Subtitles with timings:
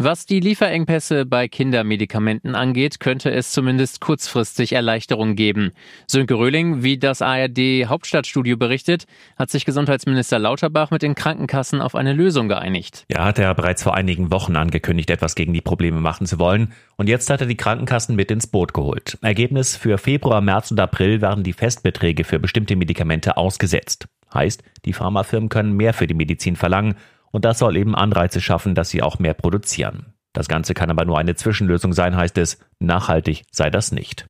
[0.00, 5.72] Was die Lieferengpässe bei Kindermedikamenten angeht, könnte es zumindest kurzfristig Erleichterungen geben.
[6.06, 11.96] Sönke Röhling, wie das ARD Hauptstadtstudio berichtet, hat sich Gesundheitsminister Lauterbach mit den Krankenkassen auf
[11.96, 13.06] eine Lösung geeinigt.
[13.10, 16.72] Ja, hat er bereits vor einigen Wochen angekündigt, etwas gegen die Probleme machen zu wollen.
[16.96, 19.18] Und jetzt hat er die Krankenkassen mit ins Boot geholt.
[19.22, 24.06] Ergebnis für Februar, März und April waren die Festbeträge für bestimmte Medikamente ausgesetzt.
[24.32, 26.94] Heißt, die Pharmafirmen können mehr für die Medizin verlangen
[27.30, 30.14] und das soll eben Anreize schaffen, dass sie auch mehr produzieren.
[30.32, 32.58] Das Ganze kann aber nur eine Zwischenlösung sein, heißt es.
[32.78, 34.28] Nachhaltig sei das nicht.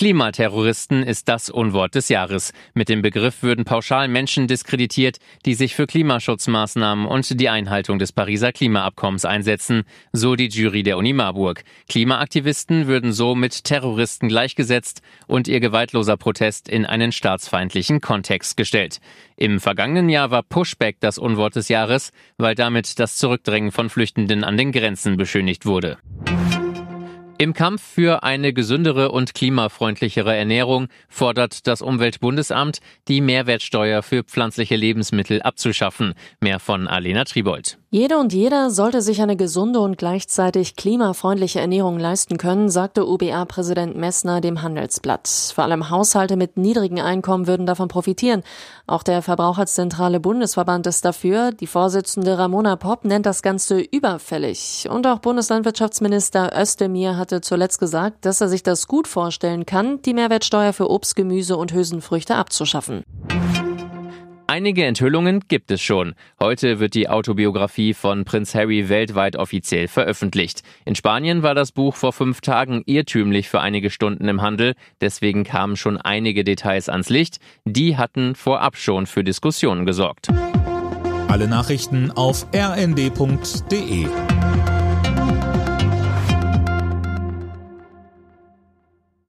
[0.00, 2.54] Klimaterroristen ist das Unwort des Jahres.
[2.72, 8.10] Mit dem Begriff würden pauschal Menschen diskreditiert, die sich für Klimaschutzmaßnahmen und die Einhaltung des
[8.10, 9.82] Pariser Klimaabkommens einsetzen,
[10.14, 11.64] so die Jury der Uni Marburg.
[11.90, 19.00] Klimaaktivisten würden so mit Terroristen gleichgesetzt und ihr gewaltloser Protest in einen staatsfeindlichen Kontext gestellt.
[19.36, 24.44] Im vergangenen Jahr war Pushback das Unwort des Jahres, weil damit das Zurückdrängen von Flüchtenden
[24.44, 25.98] an den Grenzen beschönigt wurde.
[27.40, 34.76] Im Kampf für eine gesündere und klimafreundlichere Ernährung fordert das Umweltbundesamt, die Mehrwertsteuer für pflanzliche
[34.76, 36.12] Lebensmittel abzuschaffen.
[36.40, 37.79] Mehr von Alena Tribold.
[37.92, 43.96] Jede und jeder sollte sich eine gesunde und gleichzeitig klimafreundliche Ernährung leisten können, sagte UBA-Präsident
[43.96, 45.26] Messner dem Handelsblatt.
[45.52, 48.44] Vor allem Haushalte mit niedrigen Einkommen würden davon profitieren.
[48.86, 51.50] Auch der Verbraucherzentrale Bundesverband ist dafür.
[51.50, 54.86] Die Vorsitzende Ramona Popp nennt das Ganze überfällig.
[54.88, 60.14] Und auch Bundeslandwirtschaftsminister Özdemir hatte zuletzt gesagt, dass er sich das gut vorstellen kann, die
[60.14, 63.02] Mehrwertsteuer für Obst, Gemüse und Hülsenfrüchte abzuschaffen.
[64.50, 66.14] Einige Enthüllungen gibt es schon.
[66.40, 70.62] Heute wird die Autobiografie von Prinz Harry weltweit offiziell veröffentlicht.
[70.84, 74.74] In Spanien war das Buch vor fünf Tagen irrtümlich für einige Stunden im Handel.
[75.00, 77.38] Deswegen kamen schon einige Details ans Licht.
[77.64, 80.26] Die hatten vorab schon für Diskussionen gesorgt.
[81.28, 84.08] Alle Nachrichten auf rnd.de